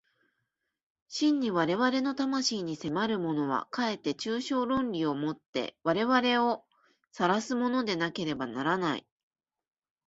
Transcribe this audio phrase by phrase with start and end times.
[1.09, 6.65] 真に我々の魂に迫るものは、かえって抽象論理を以て我々を
[7.13, 9.05] 唆すものでなければならない。